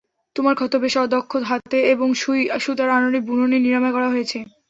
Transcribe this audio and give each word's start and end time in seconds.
তোমার 0.35 0.53
ক্ষত 0.55 0.73
বেশ 0.83 0.95
অদক্ষ 0.97 1.31
হাতে 1.49 1.79
এবং 1.93 2.07
সুই 2.21 2.39
সুতার 2.59 2.89
আনাড়ি 2.89 3.19
বুননে 3.27 3.57
নিরাময় 3.59 3.93
করা 3.93 4.07
হয়েছে। 4.09 4.37